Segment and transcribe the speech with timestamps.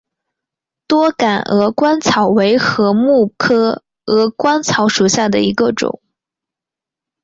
[0.87, 2.91] 多秆鹅观草为禾
[3.27, 6.01] 本科鹅观草属下的一个种。